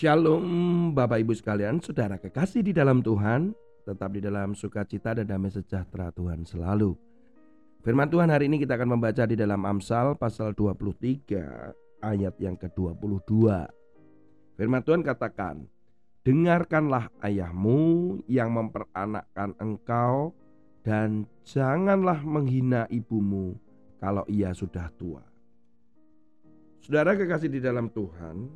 Shalom 0.00 0.96
Bapak 0.96 1.20
Ibu 1.20 1.36
sekalian, 1.36 1.76
saudara 1.84 2.16
kekasih 2.16 2.64
di 2.64 2.72
dalam 2.72 3.04
Tuhan, 3.04 3.52
tetap 3.84 4.08
di 4.16 4.24
dalam 4.24 4.56
sukacita 4.56 5.12
dan 5.12 5.28
damai 5.28 5.52
sejahtera 5.52 6.08
Tuhan 6.08 6.48
selalu. 6.48 6.96
Firman 7.84 8.08
Tuhan 8.08 8.32
hari 8.32 8.48
ini 8.48 8.64
kita 8.64 8.80
akan 8.80 8.96
membaca 8.96 9.28
di 9.28 9.36
dalam 9.36 9.60
Amsal 9.60 10.16
pasal 10.16 10.56
23 10.56 12.00
ayat 12.00 12.32
yang 12.40 12.56
ke-22. 12.56 13.44
Firman 14.56 14.80
Tuhan 14.80 15.04
katakan, 15.04 15.68
Dengarkanlah 16.24 17.12
ayahmu 17.20 18.24
yang 18.24 18.56
memperanakkan 18.56 19.52
engkau 19.60 20.32
dan 20.80 21.28
janganlah 21.44 22.24
menghina 22.24 22.88
ibumu 22.88 23.52
kalau 24.00 24.24
ia 24.32 24.56
sudah 24.56 24.88
tua. 24.96 25.20
Saudara 26.80 27.12
kekasih 27.12 27.52
di 27.52 27.60
dalam 27.60 27.92
Tuhan, 27.92 28.48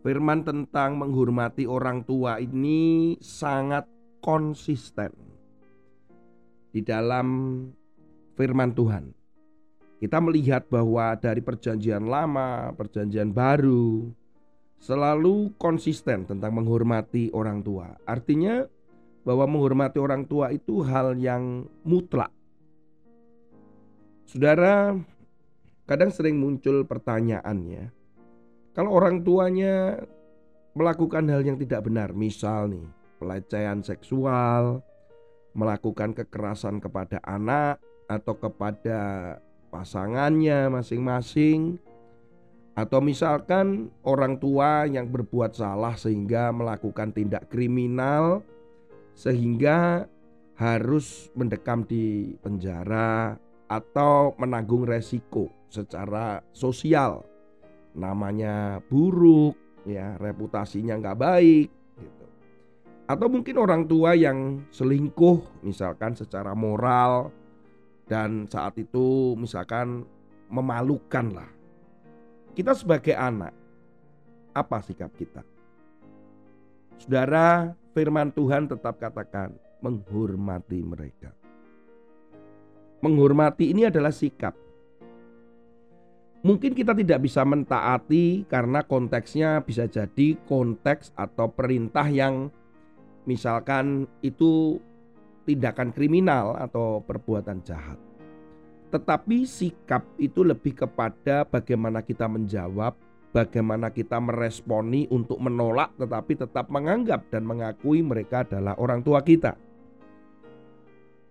Firman 0.00 0.40
tentang 0.48 0.96
menghormati 0.96 1.68
orang 1.68 2.00
tua 2.08 2.40
ini 2.40 3.20
sangat 3.20 3.84
konsisten 4.24 5.12
di 6.72 6.80
dalam 6.80 7.28
firman 8.32 8.72
Tuhan. 8.72 9.12
Kita 10.00 10.16
melihat 10.24 10.64
bahwa 10.72 11.12
dari 11.20 11.44
perjanjian 11.44 12.08
lama, 12.08 12.72
perjanjian 12.72 13.28
baru 13.28 14.08
selalu 14.80 15.52
konsisten 15.60 16.24
tentang 16.24 16.56
menghormati 16.56 17.28
orang 17.36 17.60
tua. 17.60 18.00
Artinya 18.08 18.64
bahwa 19.20 19.44
menghormati 19.44 20.00
orang 20.00 20.24
tua 20.24 20.48
itu 20.48 20.80
hal 20.80 21.12
yang 21.20 21.68
mutlak. 21.84 22.32
Saudara, 24.24 24.96
kadang 25.84 26.08
sering 26.08 26.40
muncul 26.40 26.88
pertanyaannya, 26.88 27.92
kalau 28.80 28.96
orang 28.96 29.20
tuanya 29.20 30.00
melakukan 30.72 31.28
hal 31.28 31.44
yang 31.44 31.60
tidak 31.60 31.84
benar, 31.84 32.16
misal 32.16 32.64
nih 32.64 32.88
pelecehan 33.20 33.84
seksual, 33.84 34.80
melakukan 35.52 36.16
kekerasan 36.16 36.80
kepada 36.80 37.20
anak 37.28 37.76
atau 38.08 38.40
kepada 38.40 39.00
pasangannya 39.68 40.72
masing-masing, 40.72 41.76
atau 42.72 43.04
misalkan 43.04 43.92
orang 44.00 44.40
tua 44.40 44.88
yang 44.88 45.12
berbuat 45.12 45.52
salah 45.52 45.92
sehingga 46.00 46.48
melakukan 46.48 47.12
tindak 47.12 47.52
kriminal, 47.52 48.40
sehingga 49.12 50.08
harus 50.56 51.28
mendekam 51.36 51.84
di 51.84 52.32
penjara 52.40 53.36
atau 53.68 54.32
menanggung 54.40 54.88
resiko 54.88 55.52
secara 55.68 56.40
sosial 56.56 57.28
namanya 57.94 58.78
buruk, 58.86 59.58
ya 59.86 60.14
reputasinya 60.20 60.98
nggak 60.98 61.18
baik, 61.18 61.68
gitu. 61.98 62.24
Atau 63.10 63.26
mungkin 63.26 63.56
orang 63.58 63.86
tua 63.90 64.14
yang 64.14 64.62
selingkuh, 64.70 65.64
misalkan 65.66 66.14
secara 66.14 66.54
moral 66.54 67.34
dan 68.06 68.46
saat 68.50 68.78
itu 68.78 69.34
misalkan 69.38 70.06
memalukan 70.50 71.30
lah. 71.30 71.50
Kita 72.54 72.74
sebagai 72.74 73.14
anak, 73.14 73.54
apa 74.50 74.82
sikap 74.82 75.14
kita? 75.14 75.46
Saudara, 76.98 77.72
firman 77.94 78.34
Tuhan 78.34 78.68
tetap 78.68 78.98
katakan 78.98 79.54
menghormati 79.80 80.84
mereka. 80.84 81.32
Menghormati 83.00 83.72
ini 83.72 83.88
adalah 83.88 84.12
sikap 84.12 84.52
Mungkin 86.40 86.72
kita 86.72 86.96
tidak 86.96 87.20
bisa 87.20 87.44
mentaati 87.44 88.48
karena 88.48 88.80
konteksnya 88.80 89.60
bisa 89.60 89.84
jadi 89.84 90.40
konteks 90.48 91.12
atau 91.12 91.52
perintah 91.52 92.08
yang 92.08 92.48
misalkan 93.28 94.08
itu 94.24 94.80
tindakan 95.44 95.92
kriminal 95.92 96.56
atau 96.56 97.04
perbuatan 97.04 97.60
jahat. 97.60 98.00
Tetapi 98.88 99.44
sikap 99.44 100.02
itu 100.16 100.40
lebih 100.40 100.80
kepada 100.80 101.44
bagaimana 101.44 102.00
kita 102.00 102.24
menjawab, 102.24 102.96
bagaimana 103.36 103.92
kita 103.92 104.16
meresponi 104.16 105.12
untuk 105.12 105.38
menolak 105.44 105.92
tetapi 106.00 106.40
tetap 106.40 106.72
menganggap 106.72 107.28
dan 107.28 107.44
mengakui 107.44 108.00
mereka 108.00 108.48
adalah 108.48 108.80
orang 108.80 109.04
tua 109.04 109.20
kita. 109.20 109.60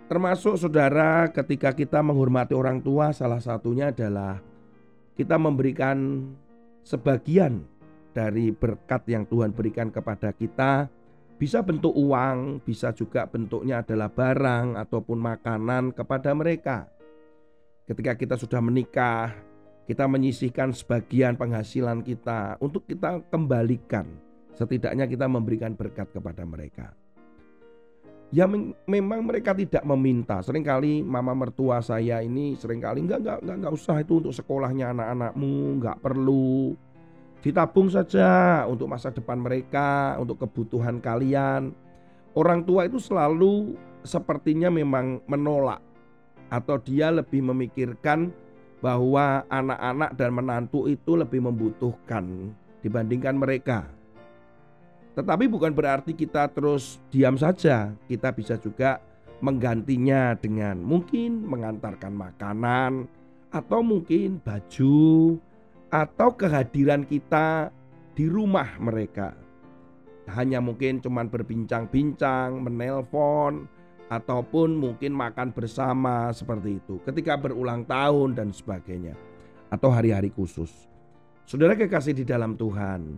Termasuk 0.06 0.58
saudara 0.58 1.30
ketika 1.34 1.74
kita 1.74 2.02
menghormati 2.06 2.54
orang 2.54 2.82
tua 2.82 3.10
salah 3.10 3.38
satunya 3.42 3.90
adalah 3.90 4.42
kita 5.20 5.36
memberikan 5.36 6.32
sebagian 6.88 7.68
dari 8.16 8.56
berkat 8.56 9.04
yang 9.12 9.28
Tuhan 9.28 9.52
berikan 9.52 9.92
kepada 9.92 10.32
kita 10.32 10.88
bisa 11.36 11.60
bentuk 11.60 11.92
uang, 11.92 12.64
bisa 12.64 12.96
juga 12.96 13.28
bentuknya 13.28 13.84
adalah 13.84 14.08
barang 14.08 14.80
ataupun 14.80 15.20
makanan 15.20 15.92
kepada 15.92 16.32
mereka. 16.32 16.88
Ketika 17.84 18.16
kita 18.16 18.36
sudah 18.40 18.64
menikah, 18.64 19.36
kita 19.92 20.08
menyisihkan 20.08 20.72
sebagian 20.72 21.36
penghasilan 21.36 22.00
kita 22.00 22.56
untuk 22.64 22.88
kita 22.88 23.20
kembalikan. 23.28 24.08
Setidaknya 24.56 25.04
kita 25.04 25.28
memberikan 25.28 25.76
berkat 25.76 26.12
kepada 26.16 26.48
mereka 26.48 26.99
ya 28.30 28.46
memang 28.86 29.26
mereka 29.26 29.58
tidak 29.58 29.82
meminta. 29.86 30.42
Seringkali 30.42 31.02
mama 31.02 31.34
mertua 31.34 31.82
saya 31.82 32.22
ini 32.22 32.54
sering 32.58 32.82
kali 32.82 33.06
enggak 33.06 33.22
enggak 33.26 33.38
enggak, 33.42 33.56
enggak 33.62 33.74
usah 33.74 33.98
itu 34.02 34.14
untuk 34.22 34.34
sekolahnya 34.34 34.94
anak-anakmu, 34.94 35.82
enggak 35.82 35.98
perlu. 36.02 36.78
Ditabung 37.40 37.88
saja 37.88 38.64
untuk 38.68 38.92
masa 38.92 39.16
depan 39.16 39.40
mereka, 39.40 40.20
untuk 40.20 40.44
kebutuhan 40.44 41.00
kalian. 41.00 41.72
Orang 42.36 42.68
tua 42.68 42.86
itu 42.86 43.00
selalu 43.00 43.80
sepertinya 44.04 44.70
memang 44.70 45.24
menolak 45.26 45.82
atau 46.50 46.78
dia 46.82 47.14
lebih 47.14 47.46
memikirkan 47.46 48.34
bahwa 48.80 49.44
anak-anak 49.52 50.16
dan 50.16 50.30
menantu 50.32 50.88
itu 50.88 51.16
lebih 51.20 51.44
membutuhkan 51.44 52.56
dibandingkan 52.80 53.36
mereka. 53.36 53.99
Tetapi 55.18 55.50
bukan 55.50 55.74
berarti 55.74 56.14
kita 56.14 56.50
terus 56.54 57.02
diam 57.10 57.36
saja. 57.36 57.94
Kita 58.06 58.34
bisa 58.34 58.56
juga 58.60 59.02
menggantinya 59.40 60.36
dengan 60.36 60.84
mungkin 60.84 61.48
mengantarkan 61.48 62.12
makanan 62.12 63.08
atau 63.50 63.80
mungkin 63.82 64.38
baju 64.44 65.40
atau 65.90 66.30
kehadiran 66.38 67.02
kita 67.08 67.74
di 68.14 68.30
rumah 68.30 68.78
mereka. 68.78 69.34
Hanya 70.30 70.62
mungkin 70.62 71.02
cuman 71.02 71.26
berbincang-bincang, 71.26 72.62
menelpon 72.62 73.66
ataupun 74.14 74.78
mungkin 74.78 75.14
makan 75.14 75.54
bersama 75.54 76.30
seperti 76.34 76.82
itu 76.82 77.02
ketika 77.06 77.38
berulang 77.38 77.86
tahun 77.86 78.38
dan 78.38 78.50
sebagainya 78.54 79.18
atau 79.74 79.90
hari-hari 79.90 80.30
khusus. 80.34 80.70
Saudara 81.50 81.74
kekasih 81.74 82.14
di 82.14 82.26
dalam 82.26 82.54
Tuhan, 82.54 83.18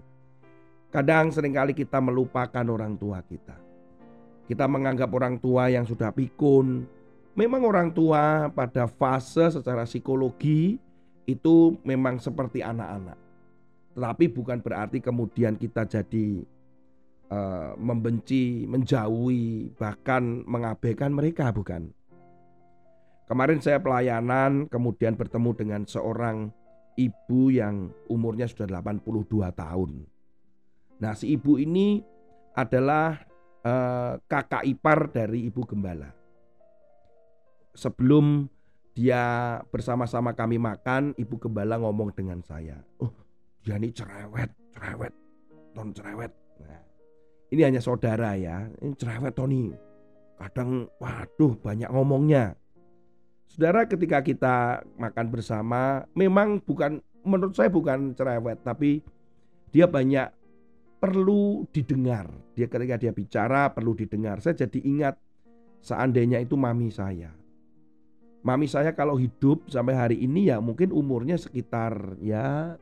Kadang 0.91 1.31
sering 1.31 1.55
kali 1.55 1.71
kita 1.71 2.03
melupakan 2.03 2.67
orang 2.67 2.99
tua 2.99 3.23
kita. 3.23 3.55
Kita 4.43 4.67
menganggap 4.67 5.07
orang 5.15 5.39
tua 5.39 5.71
yang 5.71 5.87
sudah 5.87 6.11
pikun. 6.11 6.83
Memang 7.39 7.63
orang 7.63 7.95
tua 7.95 8.51
pada 8.51 8.91
fase 8.91 9.55
secara 9.55 9.87
psikologi 9.87 10.75
itu 11.23 11.79
memang 11.87 12.19
seperti 12.19 12.59
anak-anak. 12.59 13.15
Tetapi 13.95 14.25
bukan 14.35 14.59
berarti 14.59 14.99
kemudian 14.99 15.55
kita 15.55 15.87
jadi 15.87 16.43
uh, 17.31 17.71
membenci, 17.79 18.67
menjauhi, 18.67 19.71
bahkan 19.79 20.43
mengabaikan 20.43 21.15
mereka, 21.15 21.55
bukan. 21.55 21.87
Kemarin 23.31 23.63
saya 23.63 23.79
pelayanan 23.79 24.67
kemudian 24.67 25.15
bertemu 25.15 25.55
dengan 25.55 25.81
seorang 25.87 26.51
ibu 26.99 27.47
yang 27.47 27.87
umurnya 28.11 28.43
sudah 28.51 28.67
82 28.67 29.31
tahun. 29.55 30.03
Nah, 31.01 31.17
si 31.17 31.33
ibu 31.33 31.57
ini 31.57 31.97
adalah 32.53 33.17
uh, 33.65 34.21
kakak 34.29 34.69
ipar 34.69 35.09
dari 35.09 35.49
ibu 35.49 35.65
gembala. 35.65 36.13
Sebelum 37.73 38.45
dia 38.93 39.57
bersama-sama 39.73 40.37
kami 40.37 40.61
makan, 40.61 41.17
ibu 41.17 41.41
gembala 41.41 41.81
ngomong 41.81 42.13
dengan 42.13 42.45
saya, 42.45 42.77
"Oh, 43.01 43.09
dia 43.65 43.81
ini 43.81 43.89
cerewet, 43.89 44.53
cerewet, 44.77 45.13
ton 45.73 45.89
cerewet." 45.89 46.29
Nah, 46.61 46.81
ini 47.49 47.61
hanya 47.65 47.81
saudara 47.81 48.37
ya, 48.37 48.69
ini 48.85 48.93
cerewet 48.93 49.33
Tony. 49.33 49.73
Kadang, 50.37 50.85
waduh, 51.01 51.57
banyak 51.65 51.89
ngomongnya. 51.89 52.53
Saudara, 53.49 53.89
ketika 53.89 54.21
kita 54.21 54.85
makan 55.01 55.27
bersama, 55.33 56.05
memang 56.13 56.61
bukan 56.61 57.01
menurut 57.25 57.57
saya 57.57 57.73
bukan 57.73 58.13
cerewet, 58.13 58.61
tapi 58.61 59.01
dia 59.71 59.87
banyak 59.87 60.40
perlu 61.01 61.65
didengar. 61.73 62.29
Dia 62.53 62.69
ketika 62.69 63.01
dia 63.01 63.09
bicara 63.09 63.73
perlu 63.73 63.97
didengar. 63.97 64.37
Saya 64.37 64.53
jadi 64.53 64.79
ingat 64.85 65.17
seandainya 65.81 66.37
itu 66.37 66.53
mami 66.53 66.93
saya. 66.93 67.33
Mami 68.45 68.69
saya 68.69 68.93
kalau 68.93 69.17
hidup 69.17 69.65
sampai 69.65 69.97
hari 69.97 70.17
ini 70.21 70.53
ya 70.53 70.61
mungkin 70.61 70.93
umurnya 70.93 71.41
sekitar 71.41 72.21
ya 72.21 72.77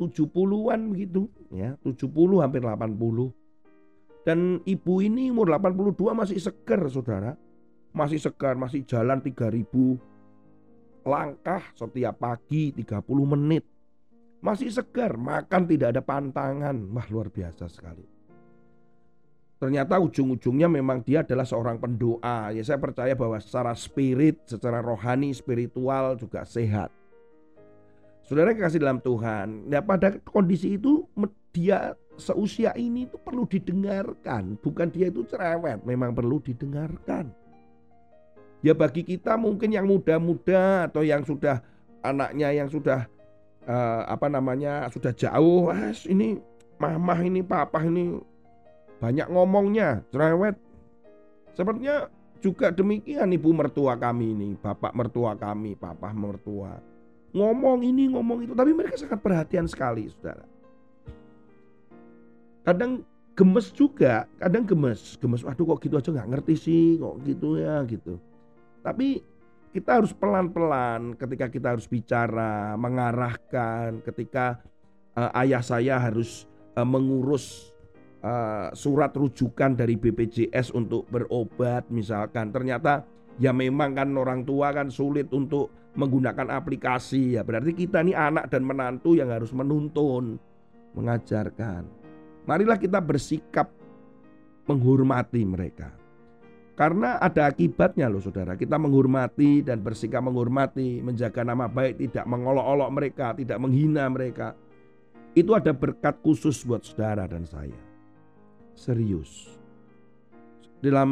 70-an 0.00 0.80
begitu 0.94 1.28
ya, 1.52 1.76
70 1.84 2.40
hampir 2.40 2.64
80. 2.64 4.24
Dan 4.24 4.60
ibu 4.64 4.94
ini 5.00 5.28
umur 5.28 5.52
82 5.52 6.12
masih 6.16 6.38
seger 6.40 6.80
Saudara. 6.88 7.32
Masih 7.88 8.20
segar, 8.20 8.54
masih 8.54 8.84
jalan 8.84 9.18
3000 9.18 9.64
langkah 11.08 11.64
setiap 11.72 12.20
pagi 12.20 12.70
30 12.76 13.00
menit. 13.24 13.64
Masih 14.38 14.70
segar, 14.70 15.18
makan 15.18 15.66
tidak 15.66 15.98
ada 15.98 16.02
pantangan. 16.02 16.76
Wah, 16.94 17.06
luar 17.10 17.26
biasa 17.26 17.66
sekali. 17.66 18.06
Ternyata 19.58 19.98
ujung-ujungnya 19.98 20.70
memang 20.70 21.02
dia 21.02 21.26
adalah 21.26 21.42
seorang 21.42 21.82
pendoa. 21.82 22.54
Ya 22.54 22.62
saya 22.62 22.78
percaya 22.78 23.18
bahwa 23.18 23.42
secara 23.42 23.74
spirit, 23.74 24.38
secara 24.46 24.78
rohani, 24.78 25.34
spiritual 25.34 26.14
juga 26.14 26.46
sehat. 26.46 26.94
Saudara 28.22 28.54
kasih 28.54 28.78
dalam 28.78 29.02
Tuhan. 29.02 29.66
Nah 29.66 29.82
pada 29.82 30.14
kondisi 30.22 30.78
itu 30.78 31.10
dia 31.50 31.98
seusia 32.14 32.70
ini 32.78 33.10
itu 33.10 33.18
perlu 33.18 33.50
didengarkan. 33.50 34.54
Bukan 34.62 34.94
dia 34.94 35.10
itu 35.10 35.26
cerewet, 35.26 35.82
memang 35.82 36.14
perlu 36.14 36.38
didengarkan. 36.38 37.34
Ya 38.62 38.78
bagi 38.78 39.02
kita 39.02 39.34
mungkin 39.34 39.74
yang 39.74 39.90
muda-muda 39.90 40.86
atau 40.86 41.02
yang 41.02 41.26
sudah 41.26 41.58
anaknya 42.02 42.54
yang 42.54 42.70
sudah 42.70 43.10
uh, 43.68 44.02
apa 44.08 44.26
namanya 44.32 44.88
sudah 44.88 45.12
jauh, 45.12 45.68
ah, 45.68 45.92
ini 46.08 46.40
mamah 46.80 47.20
ini 47.20 47.44
papa 47.44 47.84
ini 47.84 48.16
banyak 48.98 49.28
ngomongnya, 49.30 50.02
cerewet. 50.10 50.56
Sepertinya 51.54 52.08
juga 52.40 52.70
demikian 52.72 53.30
ibu 53.34 53.50
mertua 53.52 53.94
kami 53.94 54.34
ini, 54.34 54.48
bapak 54.58 54.96
mertua 54.96 55.36
kami, 55.36 55.76
papa 55.76 56.10
mertua. 56.10 56.80
Ngomong 57.36 57.84
ini 57.84 58.08
ngomong 58.08 58.48
itu 58.48 58.56
tapi 58.56 58.72
mereka 58.72 58.96
sangat 58.96 59.20
perhatian 59.20 59.68
sekali 59.68 60.08
saudara. 60.08 60.48
Kadang 62.64 63.04
gemes 63.36 63.68
juga 63.70 64.24
kadang 64.40 64.64
gemes. 64.64 65.20
Gemes 65.20 65.44
waduh 65.44 65.76
kok 65.76 65.84
gitu 65.84 66.00
aja 66.00 66.08
nggak 66.08 66.30
ngerti 66.32 66.54
sih 66.56 66.84
kok 66.96 67.20
gitu 67.28 67.60
ya 67.60 67.84
gitu. 67.84 68.16
Tapi 68.80 69.20
kita 69.68 70.00
harus 70.00 70.16
pelan-pelan 70.16 71.12
ketika 71.20 71.46
kita 71.52 71.76
harus 71.76 71.84
bicara 71.84 72.74
mengarahkan 72.80 74.00
ketika 74.00 74.60
uh, 75.12 75.30
ayah 75.44 75.60
saya 75.60 76.00
harus 76.00 76.48
uh, 76.72 76.86
mengurus 76.88 77.74
uh, 78.24 78.72
surat 78.72 79.12
rujukan 79.12 79.76
dari 79.76 80.00
BPJS 80.00 80.72
untuk 80.72 81.04
berobat 81.12 81.84
misalkan. 81.92 82.48
Ternyata 82.48 83.04
ya 83.36 83.52
memang 83.52 83.92
kan 83.92 84.08
orang 84.16 84.48
tua 84.48 84.72
kan 84.72 84.88
sulit 84.88 85.28
untuk 85.36 85.92
menggunakan 85.98 86.48
aplikasi 86.48 87.36
ya. 87.36 87.44
Berarti 87.44 87.76
kita 87.76 88.00
ini 88.00 88.16
anak 88.16 88.48
dan 88.48 88.64
menantu 88.64 89.18
yang 89.18 89.28
harus 89.28 89.52
menuntun 89.52 90.40
mengajarkan. 90.96 91.84
Marilah 92.48 92.80
kita 92.80 93.04
bersikap 93.04 93.68
menghormati 94.64 95.44
mereka 95.44 96.07
karena 96.78 97.18
ada 97.18 97.50
akibatnya 97.50 98.06
loh 98.06 98.22
saudara 98.22 98.54
kita 98.54 98.78
menghormati 98.78 99.66
dan 99.66 99.82
bersikap 99.82 100.22
menghormati 100.22 101.02
menjaga 101.02 101.42
nama 101.42 101.66
baik 101.66 101.98
tidak 101.98 102.22
mengolok-olok 102.30 102.90
mereka 102.94 103.34
tidak 103.34 103.58
menghina 103.58 104.06
mereka 104.06 104.54
itu 105.34 105.50
ada 105.58 105.74
berkat 105.74 106.22
khusus 106.22 106.62
buat 106.62 106.86
saudara 106.86 107.26
dan 107.26 107.42
saya 107.42 107.76
serius 108.78 109.58
dalam 110.78 111.10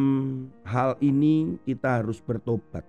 hal 0.63 0.95
ini 1.03 1.59
kita 1.67 1.99
harus 1.99 2.23
bertobat 2.23 2.87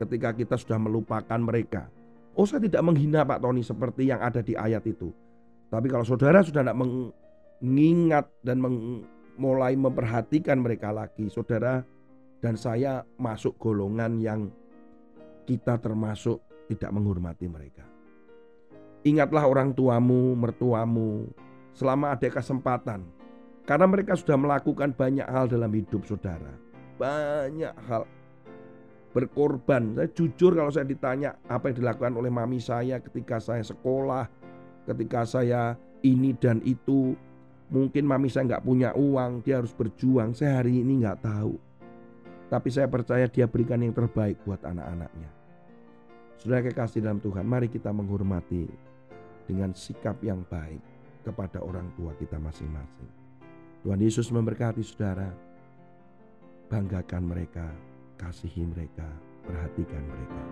ketika 0.00 0.32
kita 0.32 0.54
sudah 0.56 0.78
melupakan 0.80 1.36
mereka. 1.36 1.90
Oh 2.38 2.46
saya 2.46 2.62
tidak 2.62 2.80
menghina 2.86 3.26
Pak 3.26 3.42
Tony 3.42 3.60
seperti 3.60 4.08
yang 4.08 4.22
ada 4.22 4.40
di 4.40 4.54
ayat 4.54 4.86
itu. 4.86 5.10
Tapi 5.68 5.86
kalau 5.90 6.06
saudara 6.06 6.40
sudah 6.46 6.62
tidak 6.62 6.78
mengingat 6.78 8.30
dan 8.40 8.62
meng, 8.62 9.04
mulai 9.36 9.74
memperhatikan 9.74 10.62
mereka 10.62 10.94
lagi, 10.94 11.26
saudara 11.28 11.82
dan 12.40 12.56
saya 12.56 13.04
masuk 13.20 13.56
golongan 13.60 14.16
yang 14.20 14.40
kita 15.44 15.76
termasuk 15.80 16.40
tidak 16.68 16.90
menghormati 16.92 17.46
mereka. 17.46 17.84
Ingatlah 19.00 19.48
orang 19.48 19.72
tuamu, 19.72 20.36
mertuamu, 20.36 21.28
selama 21.72 22.12
ada 22.12 22.28
kesempatan 22.28 23.04
karena 23.64 23.86
mereka 23.86 24.18
sudah 24.18 24.34
melakukan 24.34 24.92
banyak 24.92 25.26
hal 25.30 25.46
dalam 25.46 25.70
hidup 25.70 26.02
saudara. 26.02 26.50
Banyak 26.98 27.74
hal 27.86 28.02
berkorban. 29.14 29.94
Saya 29.94 30.08
jujur 30.10 30.58
kalau 30.58 30.74
saya 30.74 30.86
ditanya 30.86 31.38
apa 31.46 31.70
yang 31.70 31.76
dilakukan 31.82 32.14
oleh 32.18 32.30
mami 32.34 32.58
saya 32.58 32.98
ketika 32.98 33.38
saya 33.38 33.62
sekolah, 33.62 34.26
ketika 34.90 35.22
saya 35.22 35.78
ini 36.02 36.34
dan 36.34 36.58
itu. 36.66 37.14
Mungkin 37.70 38.02
mami 38.02 38.26
saya 38.26 38.50
nggak 38.50 38.66
punya 38.66 38.90
uang, 38.98 39.46
dia 39.46 39.62
harus 39.62 39.70
berjuang. 39.70 40.34
Saya 40.34 40.58
hari 40.58 40.82
ini 40.82 41.06
nggak 41.06 41.22
tahu. 41.22 41.69
Tapi 42.50 42.68
saya 42.68 42.90
percaya 42.90 43.30
dia 43.30 43.46
berikan 43.46 43.78
yang 43.78 43.94
terbaik 43.94 44.42
buat 44.42 44.58
anak-anaknya. 44.66 45.30
Sudah 46.42 46.58
kekasih 46.66 47.06
dalam 47.06 47.22
Tuhan, 47.22 47.46
mari 47.46 47.70
kita 47.70 47.94
menghormati 47.94 48.66
dengan 49.46 49.70
sikap 49.70 50.18
yang 50.26 50.42
baik 50.50 50.82
kepada 51.22 51.62
orang 51.62 51.86
tua 51.94 52.10
kita 52.18 52.42
masing-masing. 52.42 53.10
Tuhan 53.86 54.00
Yesus 54.02 54.34
memberkati 54.34 54.82
saudara. 54.82 55.30
Banggakan 56.70 57.22
mereka, 57.26 57.66
kasihi 58.18 58.62
mereka, 58.62 59.06
perhatikan 59.42 60.02
mereka. 60.06 60.42